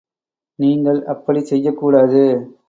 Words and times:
நீங்கள் 0.59 1.03
அப்படிச் 1.05 1.45
செய்யக் 1.45 1.77
கூடாது. 1.77 2.23